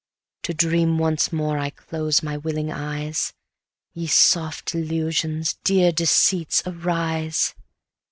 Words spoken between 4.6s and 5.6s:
illusions,